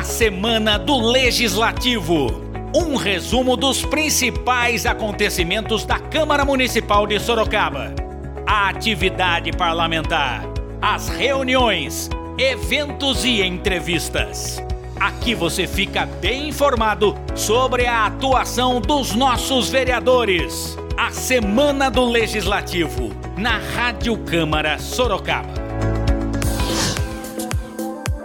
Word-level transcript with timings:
A 0.00 0.02
semana 0.02 0.78
do 0.78 0.98
Legislativo. 0.98 2.40
Um 2.74 2.96
resumo 2.96 3.54
dos 3.54 3.84
principais 3.84 4.86
acontecimentos 4.86 5.84
da 5.84 5.98
Câmara 5.98 6.42
Municipal 6.42 7.06
de 7.06 7.20
Sorocaba. 7.20 7.94
A 8.46 8.70
atividade 8.70 9.52
parlamentar, 9.52 10.42
as 10.80 11.10
reuniões, 11.10 12.08
eventos 12.38 13.26
e 13.26 13.42
entrevistas. 13.42 14.58
Aqui 14.98 15.34
você 15.34 15.66
fica 15.66 16.06
bem 16.06 16.48
informado 16.48 17.14
sobre 17.34 17.84
a 17.84 18.06
atuação 18.06 18.80
dos 18.80 19.14
nossos 19.14 19.68
vereadores. 19.68 20.78
A 20.96 21.10
Semana 21.10 21.90
do 21.90 22.06
Legislativo, 22.06 23.10
na 23.36 23.58
Rádio 23.58 24.16
Câmara 24.16 24.78
Sorocaba. 24.78 25.59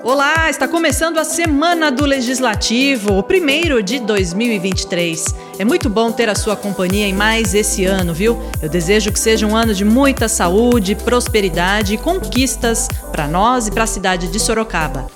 Olá, 0.08 0.52
está 0.52 0.68
começando 0.68 1.18
a 1.18 1.24
Semana 1.24 1.92
do 1.92 2.06
Legislativo, 2.06 3.18
o 3.18 3.24
primeiro 3.24 3.82
de 3.82 3.98
2023. 3.98 5.34
É 5.58 5.66
muito 5.66 5.90
bom 5.90 6.12
ter 6.12 6.30
a 6.30 6.36
sua 6.36 6.56
companhia 6.56 7.08
em 7.08 7.14
mais 7.14 7.56
esse 7.56 7.86
ano, 7.86 8.14
viu? 8.14 8.40
Eu 8.62 8.70
desejo 8.70 9.12
que 9.12 9.20
seja 9.20 9.48
um 9.48 9.56
ano 9.56 9.74
de 9.74 9.84
muita 9.84 10.28
saúde, 10.28 10.94
prosperidade 10.94 11.96
e 11.96 11.98
conquistas 11.98 12.88
para 13.12 13.28
nós 13.28 13.66
e 13.66 13.72
para 13.72 13.86
a 13.86 13.88
cidade 13.88 14.28
de 14.28 14.40
Sorocaba. 14.40 15.08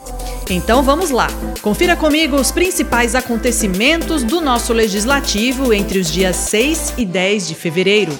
Então 0.49 0.81
vamos 0.81 1.11
lá. 1.11 1.27
Confira 1.61 1.95
comigo 1.95 2.35
os 2.35 2.52
principais 2.52 3.13
acontecimentos 3.13 4.23
do 4.23 4.41
nosso 4.41 4.73
legislativo 4.73 5.71
entre 5.71 5.99
os 5.99 6.11
dias 6.11 6.35
6 6.35 6.95
e 6.97 7.05
10 7.05 7.47
de 7.47 7.53
fevereiro. 7.53 8.19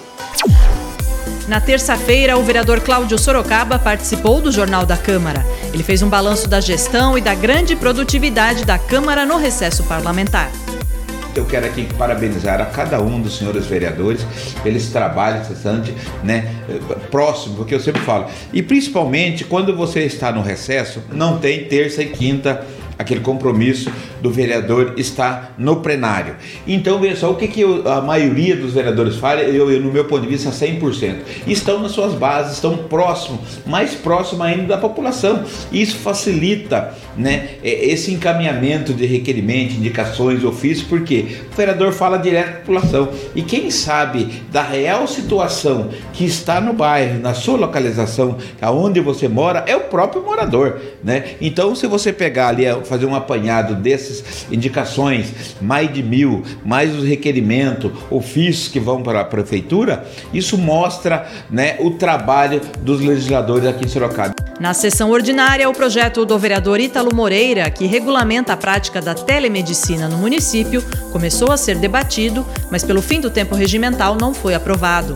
Na 1.49 1.59
terça-feira, 1.59 2.38
o 2.38 2.44
vereador 2.44 2.80
Cláudio 2.80 3.17
Sorocaba 3.17 3.80
participou 3.80 4.40
do 4.40 4.52
Jornal 4.52 4.85
da 4.85 4.95
Câmara. 4.95 5.44
Ele 5.73 5.81
fez 5.81 6.03
um 6.03 6.07
balanço 6.07 6.48
da 6.48 6.62
gestão 6.62 7.17
e 7.17 7.21
da 7.21 7.34
grande 7.34 7.76
produtividade 7.76 8.63
da 8.63 8.77
Câmara 8.77 9.26
no 9.26 9.35
recesso 9.35 9.84
parlamentar. 9.85 10.52
Eu 11.35 11.46
quero 11.46 11.65
aqui 11.65 11.87
parabenizar 11.98 12.62
a 12.62 12.65
cada 12.65 13.01
um 13.01 13.20
dos 13.20 13.40
senhores 13.40 13.65
vereadores 13.65 14.24
pelo 14.62 14.79
trabalho 14.91 15.43
cessante, 15.43 15.91
né, 16.24 16.54
próximo, 17.09 17.55
porque 17.55 17.74
eu 17.74 17.79
sempre 17.79 18.02
falo. 18.02 18.27
E 18.54 18.62
principalmente 18.62 19.43
quando 19.43 19.76
você 19.76 20.02
está 20.02 20.31
no 20.31 20.43
recesso, 20.43 21.02
não 21.12 21.40
tem 21.40 21.65
terça 21.65 22.04
e 22.04 22.09
quinta 22.09 22.63
aquele 23.00 23.22
compromisso 23.22 23.90
do 24.22 24.30
vereador 24.30 24.96
está 24.98 25.52
no 25.58 25.78
plenário. 25.78 26.36
Então, 26.68 27.00
veja 27.00 27.16
só, 27.16 27.32
o 27.32 27.36
que, 27.36 27.48
que 27.48 27.62
eu, 27.62 27.90
a 27.90 28.02
maioria 28.02 28.58
dos 28.58 28.74
vereadores 28.74 29.16
fala, 29.16 29.40
eu, 29.40 29.72
eu, 29.72 29.80
no 29.80 29.90
meu 29.90 30.04
ponto 30.04 30.24
de 30.24 30.28
vista, 30.28 30.50
100%. 30.50 31.16
Estão 31.48 31.82
nas 31.82 31.94
suas 31.94 32.14
bases, 32.14 32.55
estão 32.55 32.76
próximos, 32.76 33.40
mais 33.66 33.96
próximo 33.96 34.44
ainda 34.44 34.68
da 34.68 34.77
população. 34.77 35.46
Isso 35.72 35.96
facilita 35.98 36.94
né, 37.16 37.52
é, 37.64 37.86
esse 37.86 38.12
encaminhamento 38.12 38.94
de 38.94 39.05
requerimento, 39.05 39.76
indicações, 39.76 40.44
ofícios, 40.44 40.86
porque 40.86 41.38
o 41.54 41.55
vereador 41.55 41.94
fala 41.94 42.18
direto 42.18 42.66
com 42.66 42.74
a 42.74 42.82
população. 42.82 43.10
E 43.34 43.42
quem 43.42 43.72
sabe 43.72 44.44
da 44.52 44.62
real 44.62 45.08
situação 45.08 45.90
que 46.12 46.26
está 46.26 46.60
no 46.60 46.74
bairro, 46.74 47.22
na 47.22 47.34
sua 47.34 47.58
localização, 47.58 48.38
aonde 48.62 49.00
você 49.00 49.30
mora, 49.30 49.64
é 49.66 49.76
o 49.76 49.82
próprio 49.82 50.22
morador. 50.22 50.82
Né? 51.02 51.36
Então, 51.40 51.74
se 51.74 51.88
você 51.88 52.12
pegar 52.12 52.50
ali, 52.50 52.66
fazer 52.90 53.05
um 53.05 53.15
apanhado 53.15 53.76
dessas 53.76 54.45
indicações, 54.51 55.55
mais 55.62 55.93
de 55.93 56.04
mil, 56.04 56.43
mais 56.65 56.93
os 56.96 57.04
requerimentos, 57.04 57.91
ofícios 58.09 58.68
que 58.68 58.79
vão 58.79 59.01
para 59.04 59.21
a 59.21 59.26
prefeitura, 59.26 60.05
isso 60.34 60.57
mostra 60.57 61.27
né, 61.49 61.77
o 61.79 61.91
trabalho 61.91 62.62
dos 62.81 62.99
legisladores 62.99 63.68
aqui 63.68 63.85
em 63.85 63.87
Sorocaba. 63.87 64.34
Na 64.59 64.73
sessão 64.73 65.09
ordinária, 65.12 65.69
o 65.69 65.73
projeto 65.73 66.25
do 66.25 66.38
vereador 66.38 66.81
Ítalo 66.81 67.16
Moreira, 67.16 67.69
que 67.69 67.85
regulamenta 67.85 68.51
a 68.51 68.57
prática 68.57 69.01
da 69.01 69.13
telemedicina 69.13 70.09
no 70.09 70.18
município, 70.18 70.84
começou 71.13 71.51
a 71.51 71.57
ser 71.57 71.78
debatido, 71.78 72.46
mas 72.69 72.84
pelo 72.84 73.01
fim 73.01 73.22
do 73.22 73.29
tempo 73.29 73.56
regimental 73.56 74.18
não 74.19 74.34
foi 74.34 74.53
aprovado. 74.53 75.14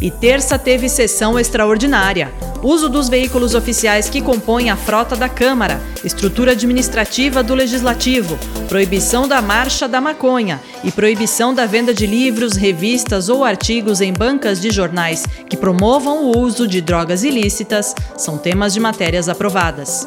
E 0.00 0.10
terça 0.10 0.58
teve 0.58 0.88
sessão 0.88 1.38
extraordinária. 1.38 2.32
Uso 2.62 2.88
dos 2.88 3.08
veículos 3.08 3.56
oficiais 3.56 4.08
que 4.08 4.22
compõem 4.22 4.70
a 4.70 4.76
frota 4.76 5.16
da 5.16 5.28
Câmara, 5.28 5.82
estrutura 6.04 6.52
administrativa 6.52 7.42
do 7.42 7.56
Legislativo, 7.56 8.38
proibição 8.68 9.26
da 9.26 9.42
marcha 9.42 9.88
da 9.88 10.00
maconha 10.00 10.60
e 10.84 10.92
proibição 10.92 11.52
da 11.52 11.66
venda 11.66 11.92
de 11.92 12.06
livros, 12.06 12.52
revistas 12.52 13.28
ou 13.28 13.44
artigos 13.44 14.00
em 14.00 14.12
bancas 14.12 14.60
de 14.60 14.70
jornais 14.70 15.26
que 15.48 15.56
promovam 15.56 16.26
o 16.26 16.38
uso 16.38 16.68
de 16.68 16.80
drogas 16.80 17.24
ilícitas 17.24 17.96
são 18.16 18.38
temas 18.38 18.72
de 18.72 18.78
matérias 18.78 19.28
aprovadas. 19.28 20.06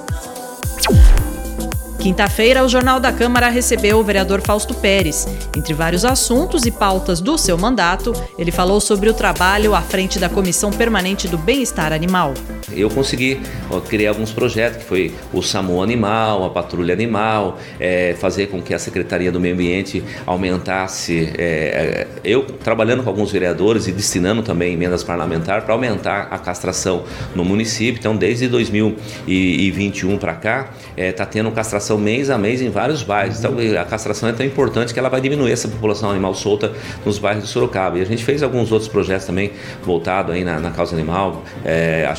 Quinta-feira, 2.05 2.63
o 2.63 2.69
Jornal 2.69 2.99
da 2.99 3.11
Câmara 3.11 3.49
recebeu 3.49 3.97
o 3.97 4.03
vereador 4.03 4.39
Fausto 4.39 4.75
Pérez. 4.75 5.27
Entre 5.57 5.73
vários 5.73 6.05
assuntos 6.05 6.63
e 6.63 6.69
pautas 6.69 7.19
do 7.19 7.35
seu 7.35 7.57
mandato, 7.57 8.13
ele 8.37 8.51
falou 8.51 8.79
sobre 8.79 9.09
o 9.09 9.13
trabalho 9.15 9.73
à 9.73 9.81
frente 9.81 10.19
da 10.19 10.29
Comissão 10.29 10.69
Permanente 10.69 11.27
do 11.27 11.35
Bem-Estar 11.35 11.91
Animal. 11.91 12.35
Eu 12.71 12.89
consegui 12.89 13.39
ó, 13.69 13.79
criar 13.79 14.09
alguns 14.09 14.31
projetos, 14.31 14.79
que 14.79 14.85
foi 14.85 15.13
o 15.31 15.41
SAMU 15.41 15.83
Animal, 15.83 16.45
a 16.45 16.49
Patrulha 16.49 16.93
Animal, 16.93 17.59
é, 17.79 18.15
fazer 18.19 18.47
com 18.47 18.61
que 18.61 18.73
a 18.73 18.79
Secretaria 18.79 19.31
do 19.31 19.39
Meio 19.39 19.53
Ambiente 19.53 20.03
aumentasse. 20.25 21.31
É, 21.37 22.07
eu 22.23 22.43
trabalhando 22.43 23.03
com 23.03 23.09
alguns 23.09 23.31
vereadores 23.31 23.87
e 23.87 23.91
destinando 23.91 24.41
também 24.41 24.73
emendas 24.73 25.03
parlamentares 25.03 25.63
para 25.63 25.73
aumentar 25.73 26.27
a 26.31 26.37
castração 26.39 27.03
no 27.35 27.45
município. 27.45 27.99
Então, 27.99 28.15
desde 28.15 28.47
2021 28.47 30.17
para 30.17 30.33
cá, 30.33 30.69
está 30.89 31.01
é, 31.01 31.11
tá 31.11 31.25
tendo 31.25 31.51
castração 31.51 31.97
mês 31.97 32.29
a 32.29 32.37
mês 32.37 32.61
em 32.61 32.69
vários 32.69 33.03
bairros. 33.03 33.39
Então 33.39 33.55
a 33.79 33.85
castração 33.85 34.29
é 34.29 34.33
tão 34.33 34.45
importante 34.45 34.93
que 34.93 34.99
ela 34.99 35.09
vai 35.09 35.21
diminuir 35.21 35.51
essa 35.51 35.67
população 35.67 36.09
animal 36.09 36.33
solta 36.33 36.73
nos 37.05 37.19
bairros 37.19 37.43
de 37.43 37.49
Sorocaba. 37.49 37.97
E 37.97 38.01
a 38.01 38.05
gente 38.05 38.23
fez 38.23 38.41
alguns 38.41 38.71
outros 38.71 38.89
projetos 38.89 39.25
também 39.25 39.51
voltados 39.83 40.33
aí 40.33 40.43
na, 40.43 40.59
na 40.59 40.71
causa 40.71 40.95
animal, 40.95 41.43
é, 41.63 42.07
a 42.09 42.15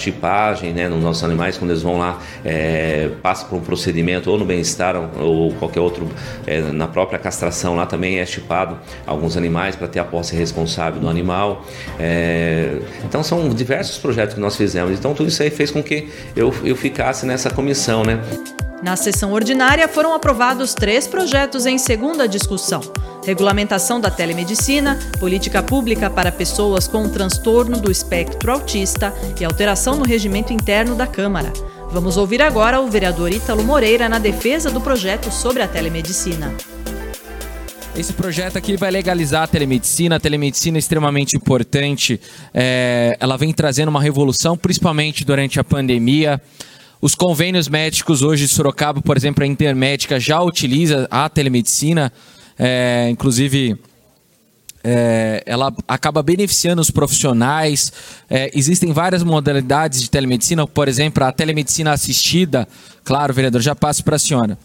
né, 0.74 0.88
nos 0.88 1.02
nossos 1.02 1.24
animais, 1.24 1.56
quando 1.56 1.70
eles 1.70 1.82
vão 1.82 1.98
lá, 1.98 2.20
é, 2.44 3.10
passam 3.22 3.48
por 3.48 3.56
um 3.56 3.60
procedimento 3.60 4.30
ou 4.30 4.38
no 4.38 4.44
bem-estar 4.44 4.96
ou, 4.96 5.52
qualquer 5.54 5.80
outro, 5.80 6.08
é, 6.46 6.60
na 6.60 6.86
própria 6.86 7.18
castração 7.18 7.74
lá 7.74 7.86
também 7.86 8.18
é 8.18 8.26
chipado 8.26 8.78
alguns 9.06 9.36
animais 9.36 9.76
para 9.76 9.88
ter 9.88 9.98
a 9.98 10.04
posse 10.04 10.36
responsável 10.36 11.00
do 11.00 11.08
animal. 11.08 11.64
É, 11.98 12.78
então 13.04 13.22
são 13.22 13.48
diversos 13.48 13.98
projetos 13.98 14.34
que 14.34 14.40
nós 14.40 14.56
fizemos. 14.56 14.98
Então 14.98 15.14
tudo 15.14 15.28
isso 15.28 15.42
aí 15.42 15.50
fez 15.50 15.70
com 15.70 15.82
que 15.82 16.08
eu, 16.34 16.52
eu 16.64 16.76
ficasse 16.76 17.24
nessa 17.24 17.50
comissão, 17.50 18.02
né? 18.04 18.20
Na 18.82 18.94
sessão 18.94 19.32
ordinária 19.32 19.88
foram 19.88 20.14
aprovados 20.14 20.74
três 20.74 21.06
projetos 21.06 21.64
em 21.64 21.78
segunda 21.78 22.28
discussão: 22.28 22.80
regulamentação 23.24 24.00
da 24.00 24.10
telemedicina, 24.10 24.98
política 25.18 25.62
pública 25.62 26.10
para 26.10 26.30
pessoas 26.30 26.86
com 26.86 27.08
transtorno 27.08 27.80
do 27.80 27.90
espectro 27.90 28.52
autista 28.52 29.14
e 29.40 29.44
alteração 29.44 29.96
no 29.96 30.04
regimento 30.04 30.52
interno 30.52 30.94
da 30.94 31.06
Câmara. 31.06 31.52
Vamos 31.90 32.16
ouvir 32.16 32.42
agora 32.42 32.80
o 32.80 32.90
vereador 32.90 33.32
Ítalo 33.32 33.64
Moreira 33.64 34.08
na 34.08 34.18
defesa 34.18 34.70
do 34.70 34.80
projeto 34.80 35.30
sobre 35.30 35.62
a 35.62 35.68
telemedicina. 35.68 36.52
Esse 37.96 38.12
projeto 38.12 38.58
aqui 38.58 38.76
vai 38.76 38.90
legalizar 38.90 39.44
a 39.44 39.46
telemedicina. 39.46 40.16
A 40.16 40.20
telemedicina 40.20 40.76
é 40.76 40.80
extremamente 40.80 41.34
importante. 41.34 42.20
É, 42.52 43.16
ela 43.18 43.38
vem 43.38 43.54
trazendo 43.54 43.88
uma 43.88 44.02
revolução, 44.02 44.54
principalmente 44.54 45.24
durante 45.24 45.58
a 45.58 45.64
pandemia. 45.64 46.38
Os 47.06 47.14
convênios 47.14 47.68
médicos 47.68 48.20
hoje 48.20 48.48
de 48.48 48.52
Sorocaba, 48.52 49.00
por 49.00 49.16
exemplo, 49.16 49.44
a 49.44 49.46
Intermédica 49.46 50.18
já 50.18 50.42
utiliza 50.42 51.06
a 51.08 51.28
telemedicina, 51.28 52.12
é, 52.58 53.06
inclusive 53.08 53.78
é, 54.82 55.40
ela 55.46 55.72
acaba 55.86 56.20
beneficiando 56.20 56.82
os 56.82 56.90
profissionais. 56.90 57.92
É, 58.28 58.50
existem 58.52 58.92
várias 58.92 59.22
modalidades 59.22 60.02
de 60.02 60.10
telemedicina, 60.10 60.66
por 60.66 60.88
exemplo, 60.88 61.22
a 61.22 61.30
telemedicina 61.30 61.92
assistida. 61.92 62.66
Claro, 63.04 63.32
vereador, 63.32 63.62
já 63.62 63.76
passo 63.76 64.02
para 64.02 64.16
a 64.16 64.18
senhora. 64.18 64.58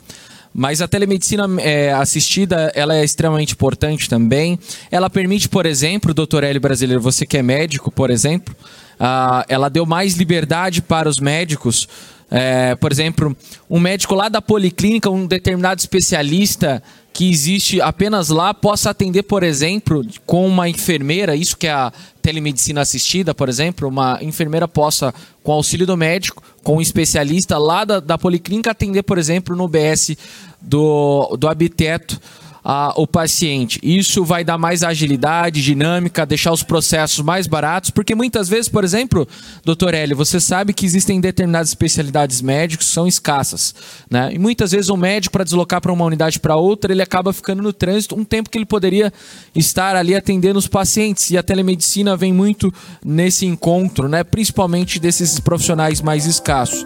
Mas 0.51 0.81
a 0.81 0.87
telemedicina 0.87 1.47
é, 1.59 1.93
assistida, 1.93 2.71
ela 2.73 2.95
é 2.95 3.03
extremamente 3.03 3.53
importante 3.53 4.09
também. 4.09 4.57
Ela 4.89 5.11
permite, 5.11 5.47
por 5.47 5.67
exemplo, 5.67 6.11
doutor 6.11 6.43
Hélio 6.43 6.59
Brasileiro, 6.59 7.03
você 7.03 7.23
que 7.23 7.37
é 7.37 7.43
médico, 7.43 7.91
por 7.91 8.09
exemplo, 8.09 8.55
uh, 9.01 9.43
ela 9.49 9.67
deu 9.67 9.85
mais 9.85 10.15
liberdade 10.15 10.81
para 10.81 11.09
os 11.09 11.17
médicos. 11.17 11.87
É, 12.33 12.75
por 12.75 12.93
exemplo, 12.93 13.35
um 13.69 13.77
médico 13.77 14.15
lá 14.15 14.29
da 14.29 14.41
policlínica, 14.41 15.09
um 15.09 15.27
determinado 15.27 15.79
especialista 15.81 16.81
que 17.11 17.29
existe 17.29 17.81
apenas 17.81 18.29
lá, 18.29 18.53
possa 18.53 18.91
atender, 18.91 19.23
por 19.23 19.43
exemplo, 19.43 20.01
com 20.25 20.47
uma 20.47 20.69
enfermeira, 20.69 21.35
isso 21.35 21.57
que 21.57 21.67
é 21.67 21.73
a 21.73 21.91
telemedicina 22.21 22.79
assistida, 22.79 23.35
por 23.35 23.49
exemplo, 23.49 23.85
uma 23.85 24.17
enfermeira 24.21 24.65
possa, 24.65 25.13
com 25.43 25.51
auxílio 25.51 25.85
do 25.85 25.97
médico, 25.97 26.41
com 26.63 26.77
um 26.77 26.81
especialista 26.81 27.57
lá 27.57 27.83
da, 27.83 27.99
da 27.99 28.17
policlínica, 28.17 28.71
atender, 28.71 29.03
por 29.03 29.17
exemplo, 29.17 29.53
no 29.53 29.67
BS 29.67 30.15
do, 30.61 31.35
do 31.37 31.49
Habiteto 31.49 32.17
a, 32.63 32.93
o 32.95 33.07
paciente. 33.07 33.79
Isso 33.81 34.23
vai 34.23 34.43
dar 34.43 34.57
mais 34.57 34.83
agilidade, 34.83 35.63
dinâmica, 35.63 36.25
deixar 36.25 36.51
os 36.51 36.63
processos 36.63 37.19
mais 37.23 37.47
baratos, 37.47 37.89
porque 37.89 38.13
muitas 38.15 38.47
vezes, 38.47 38.69
por 38.69 38.83
exemplo, 38.83 39.27
doutor 39.65 39.93
Hélio, 39.93 40.15
você 40.15 40.39
sabe 40.39 40.73
que 40.73 40.85
existem 40.85 41.19
determinadas 41.19 41.69
especialidades 41.69 42.41
médicas 42.41 42.87
que 42.87 42.93
são 42.93 43.07
escassas. 43.07 43.73
Né? 44.09 44.33
E 44.33 44.39
muitas 44.39 44.71
vezes 44.71 44.89
o 44.89 44.97
médico, 44.97 45.33
para 45.33 45.43
deslocar 45.43 45.81
para 45.81 45.91
uma 45.91 46.05
unidade 46.05 46.39
para 46.39 46.55
outra, 46.55 46.91
ele 46.91 47.01
acaba 47.01 47.33
ficando 47.33 47.61
no 47.61 47.73
trânsito 47.73 48.15
um 48.15 48.23
tempo 48.23 48.49
que 48.49 48.57
ele 48.57 48.65
poderia 48.65 49.11
estar 49.55 49.95
ali 49.95 50.15
atendendo 50.15 50.59
os 50.59 50.67
pacientes. 50.67 51.29
E 51.31 51.37
a 51.37 51.43
telemedicina 51.43 52.15
vem 52.15 52.33
muito 52.33 52.73
nesse 53.03 53.45
encontro, 53.45 54.07
né? 54.07 54.23
principalmente 54.23 54.99
desses 54.99 55.39
profissionais 55.39 56.01
mais 56.01 56.25
escassos. 56.25 56.85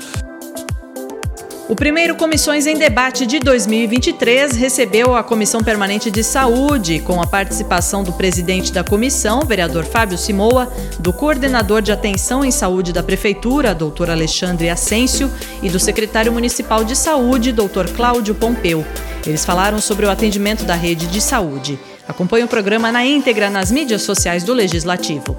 O 1.68 1.76
primeiro 1.76 2.16
Comissões 2.16 2.68
em 2.68 2.78
Debate 2.78 3.26
de 3.26 3.40
2023 3.40 4.56
recebeu 4.56 5.16
a 5.16 5.24
Comissão 5.24 5.64
Permanente 5.64 6.12
de 6.12 6.24
Saúde, 6.24 7.00
com 7.00 7.20
a 7.20 7.26
participação 7.26 8.04
do 8.04 8.14
presidente 8.14 8.72
da 8.72 8.84
comissão, 8.84 9.42
vereador 9.42 9.84
Fábio 9.84 10.16
Simoa, 10.16 10.72
do 11.00 11.12
coordenador 11.12 11.82
de 11.82 11.92
atenção 11.92 12.46
em 12.46 12.52
saúde 12.52 12.94
da 12.94 13.02
Prefeitura, 13.02 13.74
doutor 13.74 14.12
Alexandre 14.12 14.70
Ascencio, 14.70 15.32
e 15.64 15.68
do 15.68 15.80
secretário 15.80 16.32
municipal 16.32 16.84
de 16.84 16.96
saúde, 16.96 17.52
doutor 17.52 17.90
Cláudio 17.90 18.36
Pompeu. 18.36 18.86
Eles 19.26 19.44
falaram 19.44 19.82
sobre 19.82 20.06
o 20.06 20.12
atendimento 20.12 20.66
da 20.66 20.76
rede 20.76 21.08
de 21.08 21.20
saúde. 21.20 21.80
Acompanhe 22.08 22.44
o 22.44 22.48
programa 22.48 22.92
na 22.92 23.04
íntegra 23.04 23.50
nas 23.50 23.72
mídias 23.72 24.04
sociais 24.04 24.44
do 24.44 24.54
Legislativo. 24.54 25.36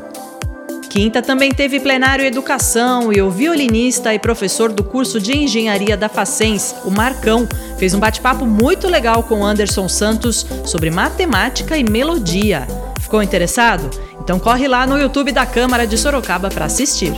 Quinta 0.96 1.20
também 1.20 1.52
teve 1.52 1.78
plenário 1.78 2.24
Educação 2.24 3.12
e 3.12 3.20
o 3.20 3.30
violinista 3.30 4.14
e 4.14 4.18
professor 4.18 4.72
do 4.72 4.82
curso 4.82 5.20
de 5.20 5.36
Engenharia 5.36 5.94
da 5.94 6.08
Facens, 6.08 6.74
o 6.86 6.90
Marcão, 6.90 7.46
fez 7.76 7.92
um 7.92 8.00
bate-papo 8.00 8.46
muito 8.46 8.88
legal 8.88 9.22
com 9.22 9.44
Anderson 9.44 9.90
Santos 9.90 10.46
sobre 10.64 10.90
matemática 10.90 11.76
e 11.76 11.84
melodia. 11.84 12.66
Ficou 12.98 13.22
interessado? 13.22 13.90
Então 14.22 14.38
corre 14.38 14.66
lá 14.66 14.86
no 14.86 14.98
YouTube 14.98 15.32
da 15.32 15.44
Câmara 15.44 15.86
de 15.86 15.98
Sorocaba 15.98 16.48
para 16.48 16.64
assistir. 16.64 17.12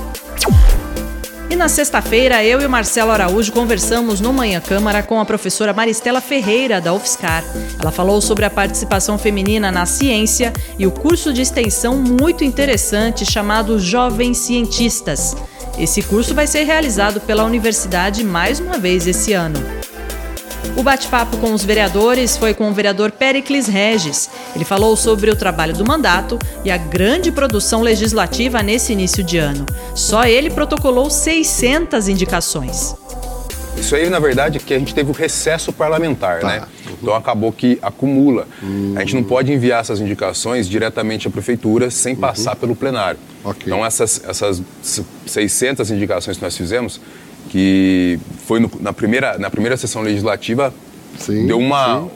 Na 1.58 1.68
sexta-feira, 1.68 2.44
eu 2.44 2.60
e 2.60 2.66
o 2.66 2.70
Marcelo 2.70 3.10
Araújo 3.10 3.50
conversamos 3.50 4.20
no 4.20 4.32
Manhã 4.32 4.60
Câmara 4.60 5.02
com 5.02 5.20
a 5.20 5.24
professora 5.24 5.72
Maristela 5.72 6.20
Ferreira, 6.20 6.80
da 6.80 6.94
UFSCar. 6.94 7.42
Ela 7.80 7.90
falou 7.90 8.20
sobre 8.20 8.44
a 8.44 8.50
participação 8.50 9.18
feminina 9.18 9.72
na 9.72 9.84
ciência 9.84 10.52
e 10.78 10.86
o 10.86 10.92
curso 10.92 11.32
de 11.32 11.42
extensão 11.42 11.96
muito 11.96 12.44
interessante 12.44 13.26
chamado 13.28 13.76
Jovens 13.80 14.38
Cientistas. 14.38 15.36
Esse 15.76 16.00
curso 16.00 16.32
vai 16.32 16.46
ser 16.46 16.62
realizado 16.62 17.20
pela 17.20 17.42
universidade 17.42 18.22
mais 18.22 18.60
uma 18.60 18.78
vez 18.78 19.08
esse 19.08 19.32
ano. 19.32 19.58
O 20.76 20.82
bate-papo 20.82 21.36
com 21.38 21.52
os 21.52 21.64
vereadores 21.64 22.36
foi 22.36 22.54
com 22.54 22.70
o 22.70 22.72
vereador 22.72 23.10
Pericles 23.10 23.66
Regis. 23.66 24.30
Ele 24.54 24.64
falou 24.64 24.96
sobre 24.96 25.30
o 25.30 25.36
trabalho 25.36 25.74
do 25.74 25.84
mandato 25.84 26.38
e 26.64 26.70
a 26.70 26.76
grande 26.76 27.32
produção 27.32 27.82
legislativa 27.82 28.62
nesse 28.62 28.92
início 28.92 29.24
de 29.24 29.38
ano. 29.38 29.66
Só 29.94 30.24
ele 30.24 30.50
protocolou 30.50 31.10
600 31.10 32.08
indicações. 32.08 32.94
Isso 33.76 33.94
aí, 33.94 34.08
na 34.10 34.18
verdade, 34.18 34.58
é 34.58 34.60
que 34.60 34.74
a 34.74 34.78
gente 34.78 34.94
teve 34.94 35.10
o 35.10 35.14
recesso 35.14 35.72
parlamentar, 35.72 36.40
tá. 36.40 36.46
né? 36.46 36.62
Então 37.02 37.14
acabou 37.14 37.52
que 37.52 37.78
acumula. 37.80 38.46
Uhum. 38.62 38.94
A 38.96 39.00
gente 39.00 39.14
não 39.14 39.24
pode 39.24 39.52
enviar 39.52 39.80
essas 39.80 40.00
indicações 40.00 40.68
diretamente 40.68 41.28
à 41.28 41.30
prefeitura 41.30 41.90
sem 41.90 42.14
passar 42.14 42.56
pelo 42.56 42.74
plenário. 42.74 43.18
Okay. 43.44 43.64
Então 43.66 43.84
essas, 43.84 44.22
essas 44.26 44.62
600 45.26 45.90
indicações 45.90 46.36
que 46.36 46.42
nós 46.42 46.56
fizemos, 46.56 47.00
que 47.48 48.18
foi 48.46 48.60
no, 48.60 48.70
na, 48.80 48.92
primeira, 48.92 49.38
na 49.38 49.50
primeira 49.50 49.76
sessão 49.76 50.02
legislativa, 50.02 50.72
sim, 51.18 51.46
deu 51.46 51.58
uma. 51.58 52.00
Sim. 52.00 52.10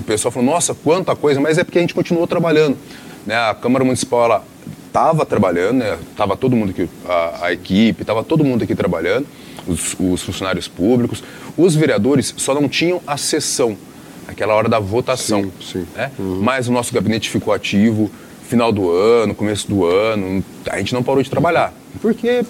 O 0.00 0.04
pessoal 0.04 0.30
falou, 0.30 0.50
nossa, 0.50 0.74
quanta 0.74 1.16
coisa, 1.16 1.40
mas 1.40 1.56
é 1.56 1.64
porque 1.64 1.78
a 1.78 1.80
gente 1.80 1.94
continuou 1.94 2.26
trabalhando. 2.26 2.76
Né? 3.24 3.34
A 3.34 3.54
Câmara 3.54 3.82
Municipal 3.82 4.44
estava 4.86 5.26
trabalhando, 5.26 5.82
estava 6.10 6.34
né? 6.34 6.38
todo 6.40 6.54
mundo 6.54 6.70
aqui, 6.70 6.88
a, 7.08 7.46
a 7.46 7.52
equipe, 7.52 8.02
estava 8.02 8.22
todo 8.22 8.44
mundo 8.44 8.64
aqui 8.64 8.74
trabalhando, 8.74 9.26
os, 9.66 9.96
os, 9.98 10.22
funcionários 10.22 10.68
públicos. 10.68 11.22
Os 11.56 11.74
vereadores 11.74 12.34
só 12.36 12.54
não 12.54 12.68
tinham 12.68 13.00
a 13.06 13.16
sessão, 13.16 13.76
aquela 14.26 14.54
hora 14.54 14.68
da 14.68 14.78
votação. 14.78 15.42
Sim, 15.42 15.52
sim. 15.60 15.86
Né? 15.94 16.10
Uhum. 16.18 16.40
Mas 16.42 16.68
o 16.68 16.72
nosso 16.72 16.92
gabinete 16.92 17.30
ficou 17.30 17.52
ativo, 17.52 18.10
final 18.48 18.72
do 18.72 18.90
ano, 18.90 19.34
começo 19.34 19.68
do 19.68 19.84
ano, 19.84 20.44
a 20.68 20.78
gente 20.78 20.94
não 20.94 21.02
parou 21.02 21.22
de 21.22 21.30
trabalhar. 21.30 21.72
Porque 22.00 22.28
é, 22.28 22.44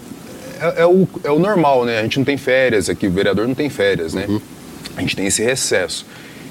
é, 0.82 0.87
o, 0.87 1.08
é 1.25 1.31
o 1.31 1.38
normal, 1.38 1.84
né? 1.84 1.99
A 1.99 2.02
gente 2.02 2.19
não 2.19 2.25
tem 2.25 2.37
férias 2.37 2.88
aqui, 2.88 3.06
o 3.06 3.11
vereador 3.11 3.46
não 3.46 3.55
tem 3.55 3.69
férias, 3.69 4.14
né? 4.14 4.26
Uhum. 4.28 4.40
A 4.96 5.00
gente 5.00 5.17
tem 5.17 5.26
esse 5.26 5.43
recesso. 5.43 6.06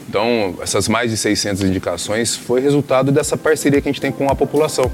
Então, 0.07 0.56
essas 0.62 0.88
mais 0.88 1.10
de 1.10 1.18
600 1.18 1.63
indicações 1.63 2.36
foi 2.36 2.62
resultado 2.62 3.12
dessa 3.12 3.36
parceria 3.36 3.81
que 3.81 3.89
a 3.89 3.92
gente 3.92 4.01
tem 4.01 4.12
com 4.12 4.30
a 4.30 4.36
população. 4.36 4.92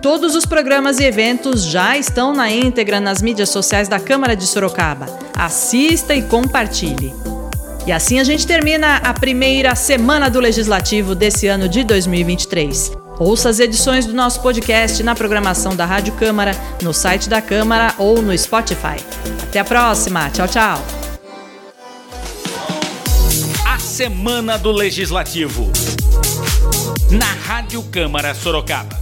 Todos 0.00 0.34
os 0.34 0.46
programas 0.46 0.98
e 0.98 1.04
eventos 1.04 1.64
já 1.64 1.98
estão 1.98 2.32
na 2.32 2.50
íntegra 2.50 3.00
nas 3.00 3.20
mídias 3.20 3.48
sociais 3.48 3.88
da 3.88 3.98
Câmara 3.98 4.36
de 4.36 4.46
Sorocaba. 4.46 5.06
Assista 5.34 6.14
e 6.14 6.22
compartilhe. 6.22 7.12
E 7.86 7.92
assim 7.92 8.18
a 8.18 8.24
gente 8.24 8.44
termina 8.44 8.96
a 8.96 9.14
primeira 9.14 9.76
semana 9.76 10.28
do 10.28 10.40
Legislativo 10.40 11.14
desse 11.14 11.46
ano 11.46 11.68
de 11.68 11.84
2023. 11.84 12.90
Ouça 13.16 13.48
as 13.48 13.60
edições 13.60 14.04
do 14.04 14.12
nosso 14.12 14.40
podcast 14.42 15.00
na 15.04 15.14
programação 15.14 15.74
da 15.76 15.86
Rádio 15.86 16.12
Câmara, 16.14 16.50
no 16.82 16.92
site 16.92 17.28
da 17.28 17.40
Câmara 17.40 17.94
ou 17.96 18.20
no 18.20 18.36
Spotify. 18.36 18.96
Até 19.40 19.60
a 19.60 19.64
próxima. 19.64 20.28
Tchau, 20.30 20.48
tchau. 20.48 20.84
A 23.64 23.78
Semana 23.78 24.58
do 24.58 24.72
Legislativo. 24.72 25.70
Na 27.08 27.32
Rádio 27.46 27.84
Câmara 27.84 28.34
Sorocaba. 28.34 28.98